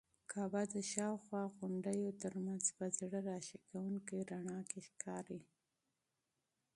[0.31, 5.41] کعبه د شاوخوا غونډیو تر منځ په زړه راښکونکي رڼا کې ښکاري.